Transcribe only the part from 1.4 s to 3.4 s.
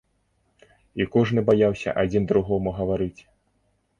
баяўся адзін другому гаварыць.